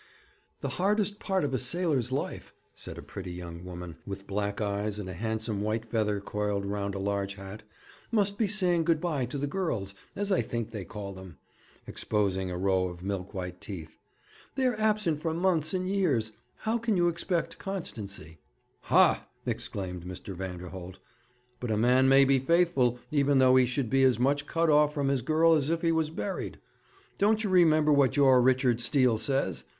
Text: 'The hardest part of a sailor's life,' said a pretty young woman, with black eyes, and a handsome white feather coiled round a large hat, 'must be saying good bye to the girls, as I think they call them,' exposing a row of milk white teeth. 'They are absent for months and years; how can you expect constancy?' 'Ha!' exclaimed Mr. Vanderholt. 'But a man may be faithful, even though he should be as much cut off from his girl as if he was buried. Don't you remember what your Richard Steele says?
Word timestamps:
'The 0.61 0.67
hardest 0.67 1.19
part 1.19 1.43
of 1.43 1.53
a 1.53 1.59
sailor's 1.59 2.11
life,' 2.11 2.55
said 2.73 2.97
a 2.97 3.03
pretty 3.03 3.31
young 3.33 3.63
woman, 3.63 3.97
with 4.03 4.25
black 4.25 4.59
eyes, 4.59 4.97
and 4.97 5.07
a 5.07 5.13
handsome 5.13 5.61
white 5.61 5.85
feather 5.85 6.19
coiled 6.19 6.65
round 6.65 6.95
a 6.95 6.97
large 6.97 7.35
hat, 7.35 7.61
'must 8.09 8.35
be 8.35 8.47
saying 8.47 8.83
good 8.83 8.99
bye 8.99 9.27
to 9.27 9.37
the 9.37 9.45
girls, 9.45 9.93
as 10.15 10.31
I 10.31 10.41
think 10.41 10.71
they 10.71 10.85
call 10.85 11.13
them,' 11.13 11.37
exposing 11.85 12.49
a 12.49 12.57
row 12.57 12.87
of 12.87 13.03
milk 13.03 13.35
white 13.35 13.61
teeth. 13.61 13.99
'They 14.55 14.65
are 14.65 14.79
absent 14.79 15.21
for 15.21 15.35
months 15.35 15.71
and 15.71 15.87
years; 15.87 16.31
how 16.55 16.79
can 16.79 16.97
you 16.97 17.07
expect 17.07 17.59
constancy?' 17.59 18.39
'Ha!' 18.81 19.27
exclaimed 19.45 20.03
Mr. 20.05 20.33
Vanderholt. 20.35 20.97
'But 21.59 21.69
a 21.69 21.77
man 21.77 22.09
may 22.09 22.25
be 22.25 22.39
faithful, 22.39 22.97
even 23.11 23.37
though 23.37 23.55
he 23.55 23.67
should 23.67 23.91
be 23.91 24.01
as 24.01 24.17
much 24.17 24.47
cut 24.47 24.67
off 24.71 24.95
from 24.95 25.09
his 25.09 25.21
girl 25.21 25.53
as 25.53 25.69
if 25.69 25.83
he 25.83 25.91
was 25.91 26.09
buried. 26.09 26.57
Don't 27.19 27.43
you 27.43 27.51
remember 27.51 27.93
what 27.93 28.17
your 28.17 28.41
Richard 28.41 28.81
Steele 28.81 29.19
says? 29.19 29.63